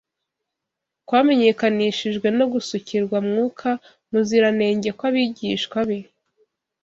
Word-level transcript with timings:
kwamenyekanishijwe 1.07 2.27
no 2.37 2.45
gusukirwa 2.53 3.17
Mwuka 3.27 3.69
Muziranenge 4.11 4.89
kw’abigishwa 4.97 5.79
be. 5.87 5.99